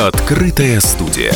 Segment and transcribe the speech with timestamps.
[0.00, 1.34] Открытая студия.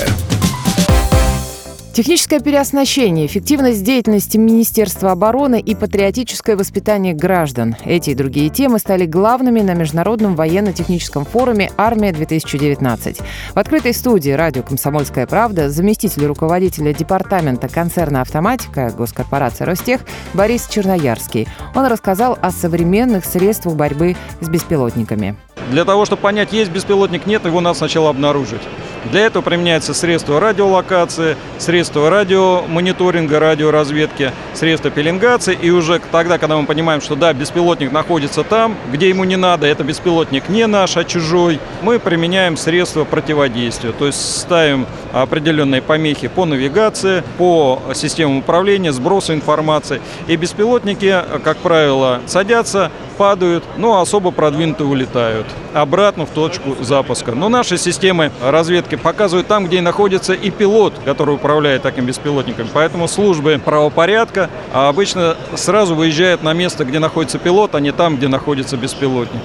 [1.92, 7.76] Техническое переоснащение, эффективность деятельности Министерства обороны и патриотическое воспитание граждан.
[7.84, 13.22] Эти и другие темы стали главными на Международном военно-техническом форуме «Армия-2019».
[13.52, 20.00] В открытой студии радио «Комсомольская правда» заместитель руководителя департамента концерна «Автоматика» госкорпорации «Ростех»
[20.32, 21.46] Борис Черноярский.
[21.74, 25.36] Он рассказал о современных средствах борьбы с беспилотниками.
[25.70, 28.62] Для того, чтобы понять, есть беспилотник, нет, его надо сначала обнаружить.
[29.10, 35.58] Для этого применяются средства радиолокации, средства радиомониторинга, радиоразведки, средства пеленгации.
[35.60, 39.66] И уже тогда, когда мы понимаем, что да, беспилотник находится там, где ему не надо,
[39.66, 43.92] это беспилотник не наш, а чужой, мы применяем средства противодействия.
[43.92, 50.00] То есть ставим определенные помехи по навигации, по системам управления, сбросу информации.
[50.28, 57.32] И беспилотники, как правило, садятся, падают, но особо продвинутые улетают обратно в точку запуска.
[57.32, 62.68] Но наши системы разведки показывают там, где находится и пилот, который управляет таким беспилотником.
[62.72, 68.28] Поэтому службы правопорядка обычно сразу выезжают на место, где находится пилот, а не там, где
[68.28, 69.40] находится беспилотник.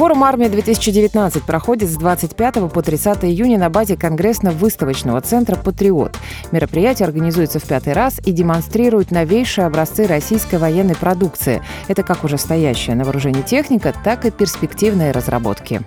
[0.00, 6.16] Форум «Армия-2019» проходит с 25 по 30 июня на базе Конгрессно-выставочного центра «Патриот».
[6.52, 11.60] Мероприятие организуется в пятый раз и демонстрирует новейшие образцы российской военной продукции.
[11.86, 15.82] Это как уже стоящая на вооружении техника, так и перспективные разработки.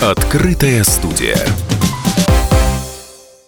[0.00, 1.38] Открытая студия.